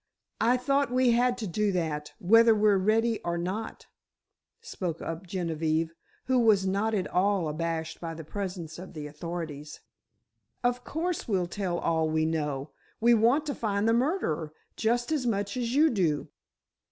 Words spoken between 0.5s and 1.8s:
thought we had to do